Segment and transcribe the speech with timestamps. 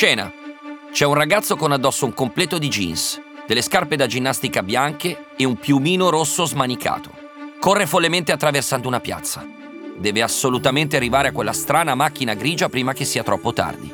[0.00, 0.32] Scena.
[0.90, 5.44] C'è un ragazzo con addosso un completo di jeans, delle scarpe da ginnastica bianche e
[5.44, 7.10] un piumino rosso smanicato.
[7.60, 9.46] Corre follemente attraversando una piazza.
[9.98, 13.92] Deve assolutamente arrivare a quella strana macchina grigia prima che sia troppo tardi.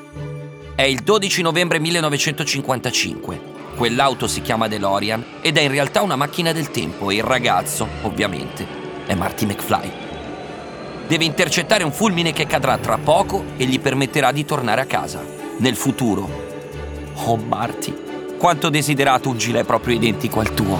[0.76, 3.40] È il 12 novembre 1955.
[3.74, 7.84] Quell'auto si chiama DeLorean ed è in realtà una macchina del tempo e il ragazzo,
[8.02, 8.64] ovviamente,
[9.06, 9.90] è Marty McFly.
[11.08, 15.35] Deve intercettare un fulmine che cadrà tra poco e gli permetterà di tornare a casa,
[15.58, 16.28] nel futuro.
[17.24, 17.94] Oh Marty,
[18.38, 20.78] quanto desiderato un gilet proprio identico al tuo.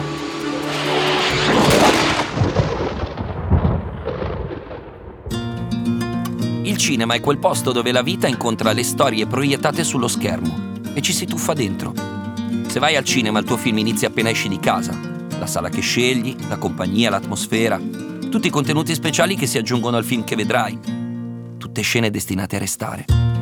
[6.62, 11.00] Il cinema è quel posto dove la vita incontra le storie proiettate sullo schermo e
[11.00, 11.94] ci si tuffa dentro.
[12.66, 14.98] Se vai al cinema il tuo film inizia appena esci di casa.
[15.38, 17.80] La sala che scegli, la compagnia, l'atmosfera,
[18.30, 20.78] tutti i contenuti speciali che si aggiungono al film che vedrai.
[21.56, 23.35] Tutte scene destinate a restare.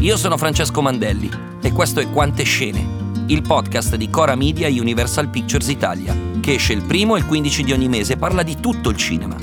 [0.00, 1.28] Io sono Francesco Mandelli
[1.60, 6.54] e questo è Quante Scene, il podcast di Cora Media e Universal Pictures Italia, che
[6.54, 9.36] esce il primo e il 15 di ogni mese e parla di tutto il cinema.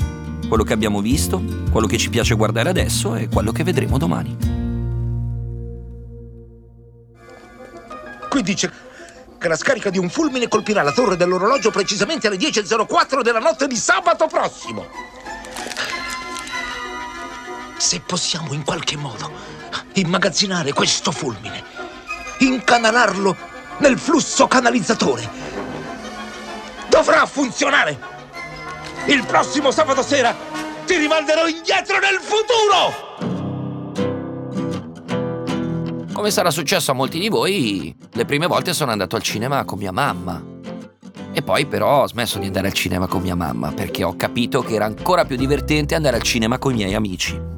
[0.48, 4.34] Quello che abbiamo visto, quello che ci piace guardare adesso e quello che vedremo domani.
[8.30, 8.72] Qui dice
[9.38, 13.66] che la scarica di un fulmine colpirà la torre dell'orologio precisamente alle 10.04 della notte
[13.66, 14.86] di sabato prossimo.
[17.78, 19.30] Se possiamo in qualche modo
[19.94, 21.62] immagazzinare questo fulmine,
[22.38, 23.36] incanalarlo
[23.78, 25.28] nel flusso canalizzatore,
[26.88, 28.14] dovrà funzionare.
[29.06, 30.34] Il prossimo sabato sera
[30.86, 33.04] ti rimanderò indietro nel futuro!
[36.12, 39.78] Come sarà successo a molti di voi, le prime volte sono andato al cinema con
[39.78, 40.42] mia mamma.
[41.32, 44.62] E poi però ho smesso di andare al cinema con mia mamma perché ho capito
[44.62, 47.55] che era ancora più divertente andare al cinema con i miei amici.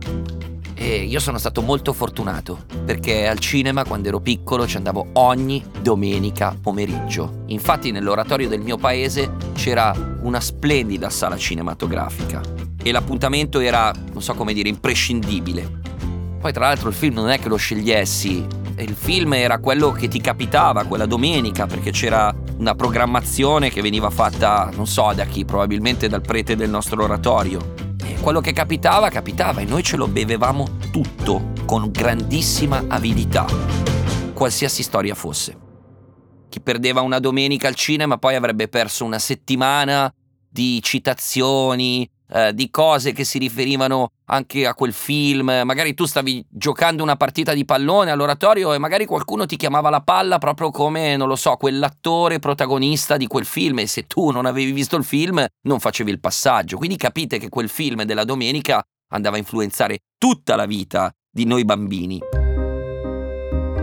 [0.88, 5.62] E io sono stato molto fortunato perché al cinema quando ero piccolo ci andavo ogni
[5.82, 7.42] domenica pomeriggio.
[7.48, 12.40] Infatti nell'oratorio del mio paese c'era una splendida sala cinematografica
[12.82, 15.70] e l'appuntamento era, non so come dire, imprescindibile.
[16.40, 18.46] Poi tra l'altro il film non è che lo scegliessi,
[18.78, 24.08] il film era quello che ti capitava quella domenica perché c'era una programmazione che veniva
[24.08, 27.74] fatta, non so da chi, probabilmente dal prete del nostro oratorio.
[28.02, 33.46] E quello che capitava, capitava e noi ce lo bevevamo tutto con grandissima avidità,
[34.34, 35.56] qualsiasi storia fosse.
[36.48, 40.12] Chi perdeva una domenica al cinema poi avrebbe perso una settimana
[40.50, 45.62] di citazioni, eh, di cose che si riferivano anche a quel film.
[45.64, 50.00] Magari tu stavi giocando una partita di pallone all'oratorio e magari qualcuno ti chiamava la
[50.00, 54.46] palla proprio come, non lo so, quell'attore protagonista di quel film e se tu non
[54.46, 56.76] avevi visto il film non facevi il passaggio.
[56.76, 61.64] Quindi capite che quel film della domenica andava a influenzare tutta la vita di noi
[61.64, 62.20] bambini.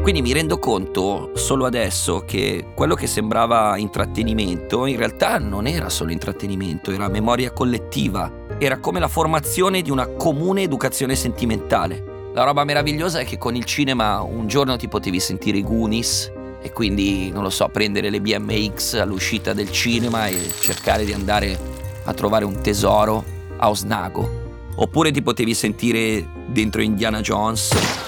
[0.06, 5.90] Quindi mi rendo conto solo adesso che quello che sembrava intrattenimento in realtà non era
[5.90, 12.30] solo intrattenimento, era memoria collettiva, era come la formazione di una comune educazione sentimentale.
[12.36, 16.32] La roba meravigliosa è che con il cinema un giorno ti potevi sentire i Goonies
[16.62, 21.58] e quindi, non lo so, prendere le BMX all'uscita del cinema e cercare di andare
[22.04, 23.24] a trovare un tesoro
[23.58, 24.45] a Osnago.
[24.76, 28.06] Oppure ti potevi sentire dentro Indiana Jones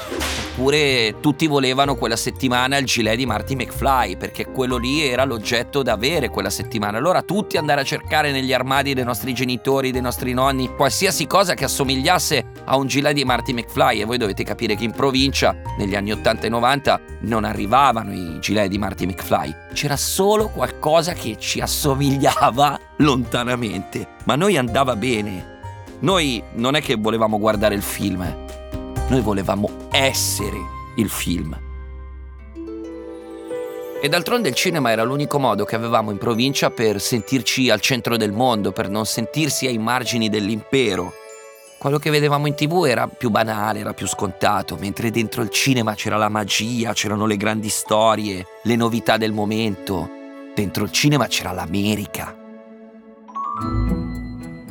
[0.58, 5.84] Oppure tutti volevano quella settimana il gilet di Marty McFly, perché quello lì era l'oggetto
[5.84, 6.98] da avere quella settimana.
[6.98, 11.54] Allora tutti andare a cercare negli armadi dei nostri genitori, dei nostri nonni, qualsiasi cosa
[11.54, 14.02] che assomigliasse a un gilet di Marty McFly.
[14.02, 18.40] E voi dovete capire che in provincia, negli anni 80 e 90, non arrivavano i
[18.40, 19.54] gilet di Marty McFly.
[19.74, 24.08] C'era solo qualcosa che ci assomigliava lontanamente.
[24.24, 25.57] Ma a noi andava bene.
[26.00, 28.24] Noi non è che volevamo guardare il film.
[29.10, 30.58] Noi volevamo essere
[30.98, 31.58] il film.
[34.00, 38.16] E d'altronde il cinema era l'unico modo che avevamo in provincia per sentirci al centro
[38.16, 41.14] del mondo, per non sentirsi ai margini dell'impero.
[41.80, 45.96] Quello che vedevamo in tv era più banale, era più scontato, mentre dentro il cinema
[45.96, 50.08] c'era la magia, c'erano le grandi storie, le novità del momento.
[50.54, 52.36] Dentro il cinema c'era l'America.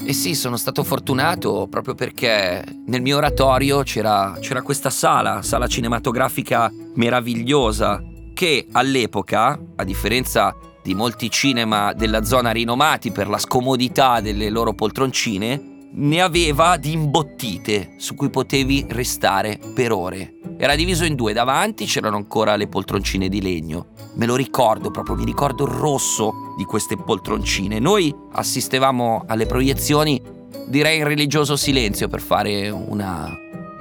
[0.09, 5.67] E sì, sono stato fortunato proprio perché nel mio oratorio c'era, c'era questa sala, sala
[5.67, 8.01] cinematografica meravigliosa,
[8.33, 14.75] che all'epoca, a differenza di molti cinema della zona rinomati per la scomodità delle loro
[14.75, 20.36] poltroncine, ne aveva di imbottite su cui potevi restare per ore.
[20.59, 23.89] Era diviso in due, davanti c'erano ancora le poltroncine di legno.
[24.15, 27.79] Me lo ricordo proprio, mi ricordo il rosso di queste poltroncine.
[27.79, 30.21] Noi assistevamo alle proiezioni,
[30.67, 33.31] direi in religioso silenzio per fare una,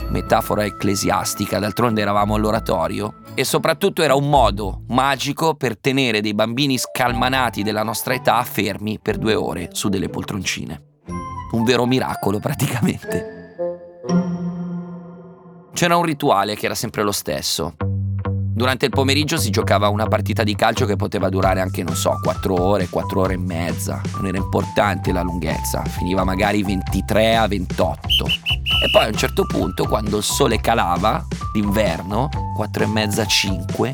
[0.10, 6.78] metafora ecclesiastica, d'altronde eravamo all'oratorio, e soprattutto era un modo magico per tenere dei bambini
[6.78, 10.82] scalmanati della nostra età fermi per due ore su delle poltroncine.
[11.52, 13.35] Un vero miracolo praticamente.
[15.76, 17.76] C'era un rituale che era sempre lo stesso.
[18.24, 22.18] Durante il pomeriggio si giocava una partita di calcio che poteva durare anche, non so,
[22.24, 24.02] 4 ore, 4 ore e mezza.
[24.14, 28.26] Non era importante la lunghezza, finiva magari 23 a 28.
[28.26, 33.94] E poi a un certo punto, quando il sole calava, d'inverno, 4 e mezza, 5,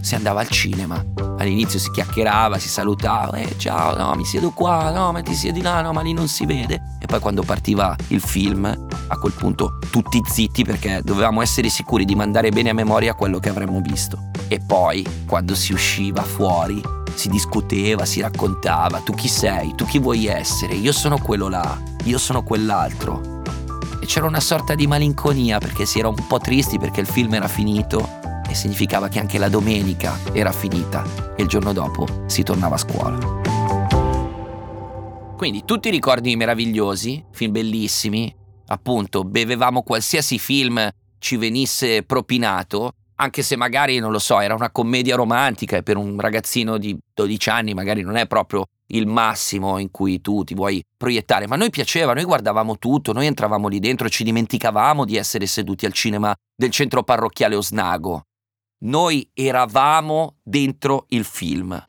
[0.00, 1.04] si andava al cinema.
[1.38, 5.60] All'inizio si chiacchierava, si salutava, eh ciao, no, mi siedo qua, no, ma ti siedi
[5.60, 6.96] là, no, ma lì non si vede.
[6.98, 12.04] E poi quando partiva il film, a quel punto tutti zitti perché dovevamo essere sicuri
[12.04, 14.30] di mandare bene a memoria quello che avremmo visto.
[14.48, 16.80] E poi, quando si usciva fuori,
[17.14, 21.78] si discuteva, si raccontava, tu chi sei, tu chi vuoi essere, io sono quello là,
[22.04, 23.42] io sono quell'altro.
[24.00, 27.34] E c'era una sorta di malinconia perché si era un po' tristi perché il film
[27.34, 28.15] era finito
[28.48, 32.78] e significava che anche la domenica era finita e il giorno dopo si tornava a
[32.78, 33.18] scuola.
[35.36, 38.34] Quindi tutti i ricordi meravigliosi, film bellissimi,
[38.68, 40.88] appunto bevevamo qualsiasi film
[41.18, 45.96] ci venisse propinato, anche se magari, non lo so, era una commedia romantica e per
[45.96, 50.54] un ragazzino di 12 anni magari non è proprio il massimo in cui tu ti
[50.54, 55.04] vuoi proiettare, ma a noi piaceva, noi guardavamo tutto, noi entravamo lì dentro ci dimenticavamo
[55.04, 58.22] di essere seduti al cinema del centro parrocchiale Osnago.
[58.86, 61.84] Noi eravamo dentro il film.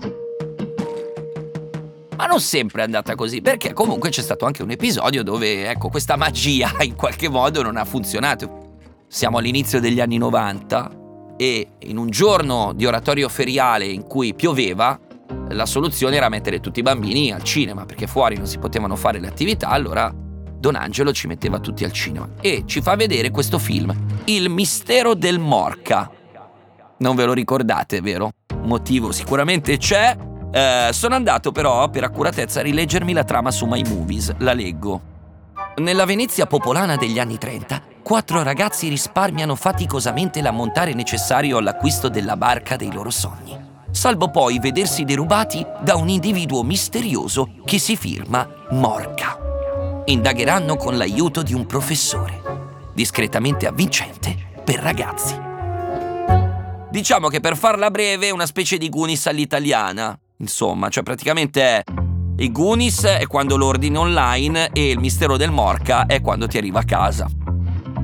[2.16, 5.90] Ma non sempre è andata così, perché comunque c'è stato anche un episodio dove, ecco,
[5.90, 8.80] questa magia in qualche modo non ha funzionato.
[9.08, 15.00] Siamo all'inizio degli anni 90 e in un giorno di oratorio feriale in cui pioveva,
[15.50, 19.20] la soluzione era mettere tutti i bambini al cinema, perché fuori non si potevano fare
[19.20, 23.60] le attività, allora Don Angelo ci metteva tutti al cinema e ci fa vedere questo
[23.60, 23.96] film,
[24.26, 26.17] Il mistero del Morca.
[27.00, 28.32] Non ve lo ricordate, vero?
[28.64, 30.16] Motivo sicuramente c'è.
[30.52, 34.34] Eh, sono andato però, per accuratezza, a rileggermi la trama su My Movies.
[34.40, 35.16] La leggo.
[35.78, 42.76] Nella Venezia popolana degli anni 30, quattro ragazzi risparmiano faticosamente l'ammontare necessario all'acquisto della barca
[42.76, 43.56] dei loro sogni,
[43.92, 49.38] salvo poi vedersi derubati da un individuo misterioso che si firma Morca.
[50.06, 52.42] Indagheranno con l'aiuto di un professore,
[52.94, 55.47] discretamente avvincente per ragazzi.
[56.98, 60.20] Diciamo che per farla breve è una specie di Goonies all'italiana.
[60.38, 61.84] Insomma, cioè praticamente è
[62.40, 66.58] i Goonies è quando lo ordini online e il mistero del Morca è quando ti
[66.58, 67.30] arriva a casa.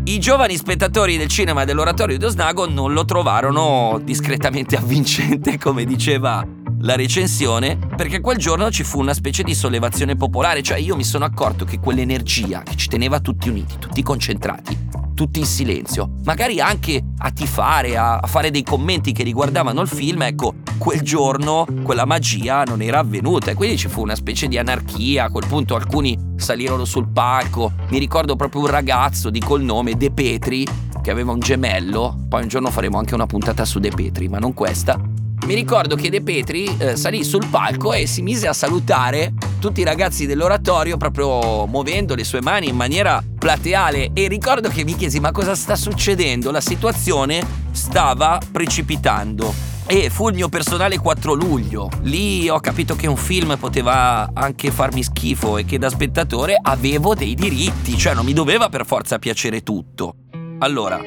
[0.03, 6.45] I giovani spettatori del cinema dell'oratorio di Osnago non lo trovarono discretamente avvincente, come diceva
[6.81, 11.03] la recensione, perché quel giorno ci fu una specie di sollevazione popolare, cioè io mi
[11.03, 14.77] sono accorto che quell'energia che ci teneva tutti uniti, tutti concentrati,
[15.13, 20.23] tutti in silenzio, magari anche a tifare, a, fare dei commenti che riguardavano il film,
[20.23, 23.51] ecco, quel giorno quella magia non era avvenuta.
[23.51, 27.71] E quindi ci fu una specie di anarchia, a quel punto alcuni salirono sul palco,
[27.89, 30.67] mi ricordo proprio un ragazzo di col nome De Petri
[31.01, 34.39] che aveva un gemello, poi un giorno faremo anche una puntata su De Petri, ma
[34.39, 34.97] non questa,
[35.45, 39.81] mi ricordo che De Petri eh, salì sul palco e si mise a salutare tutti
[39.81, 44.95] i ragazzi dell'oratorio proprio muovendo le sue mani in maniera plateale e ricordo che mi
[44.95, 46.49] chiesi ma cosa sta succedendo?
[46.49, 49.71] La situazione stava precipitando.
[49.85, 51.89] E fu il mio personale 4 luglio.
[52.03, 57.15] Lì ho capito che un film poteva anche farmi schifo e che da spettatore avevo
[57.15, 60.15] dei diritti, cioè non mi doveva per forza piacere tutto.
[60.59, 60.99] Allora,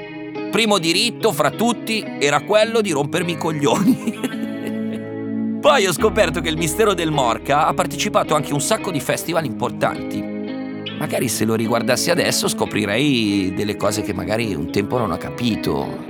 [0.50, 4.34] primo diritto fra tutti era quello di rompermi i coglioni.
[5.60, 9.00] Poi ho scoperto che il mistero del Morca ha partecipato anche a un sacco di
[9.00, 10.22] festival importanti.
[10.98, 16.04] Magari se lo riguardassi adesso scoprirei delle cose che magari un tempo non ho capito.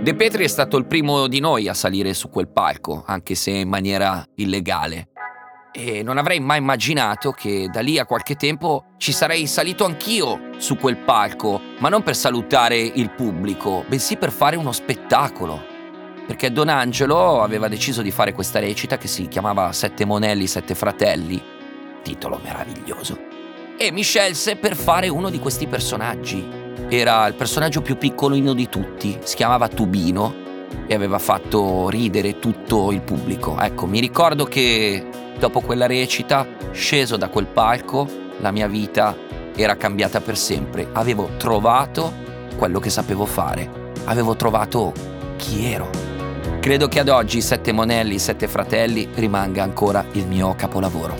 [0.00, 3.50] De Petri è stato il primo di noi a salire su quel palco, anche se
[3.50, 5.08] in maniera illegale
[5.78, 10.50] e non avrei mai immaginato che da lì a qualche tempo ci sarei salito anch'io
[10.56, 15.77] su quel palco, ma non per salutare il pubblico, bensì per fare uno spettacolo.
[16.28, 20.76] Perché Don Angelo aveva deciso di fare questa recita che si chiamava Sette Monelli, Sette
[20.76, 21.42] Fratelli,
[22.02, 23.18] titolo meraviglioso,
[23.76, 26.46] e mi scelse per fare uno di questi personaggi.
[26.88, 30.46] Era il personaggio più piccolino di tutti, si chiamava Tubino
[30.86, 33.58] e aveva fatto ridere tutto il pubblico.
[33.58, 35.04] Ecco, mi ricordo che
[35.38, 38.08] Dopo quella recita, sceso da quel palco,
[38.40, 39.16] la mia vita
[39.54, 40.88] era cambiata per sempre.
[40.92, 42.12] Avevo trovato
[42.56, 43.92] quello che sapevo fare.
[44.06, 44.92] Avevo trovato
[45.36, 46.07] chi ero.
[46.60, 51.16] Credo che ad oggi Sette Monelli, Sette Fratelli rimanga ancora il mio capolavoro.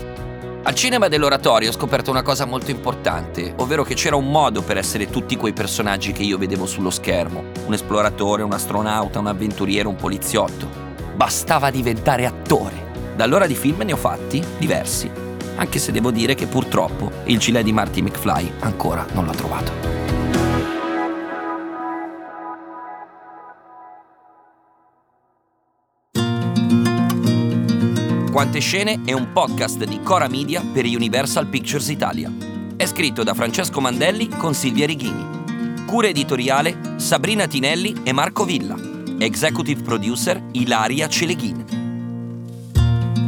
[0.63, 4.77] Al cinema dell'oratorio ho scoperto una cosa molto importante, ovvero che c'era un modo per
[4.77, 7.45] essere tutti quei personaggi che io vedevo sullo schermo.
[7.65, 10.67] Un esploratore, un astronauta, un avventuriero, un poliziotto.
[11.15, 13.15] Bastava diventare attore.
[13.15, 15.09] Da allora di film ne ho fatti diversi,
[15.55, 20.18] anche se devo dire che purtroppo il gilet di Marty McFly ancora non l'ho trovato.
[28.39, 32.31] Quante scene è un podcast di Cora Media per Universal Pictures Italia.
[32.77, 35.83] È scritto da Francesco Mandelli con Silvia Righini.
[35.85, 38.77] Cura editoriale Sabrina Tinelli e Marco Villa.
[39.17, 41.65] Executive producer Ilaria Celeghin.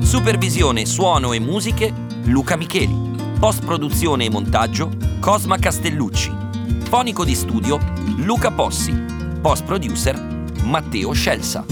[0.01, 1.94] Supervisione, suono e musiche
[2.27, 2.96] Luca Micheli.
[3.38, 6.32] Post produzione e montaggio Cosma Castellucci.
[6.84, 7.77] Fonico di studio
[8.15, 8.94] Luca Possi.
[9.41, 10.18] Post producer
[10.63, 11.65] Matteo Scelsa.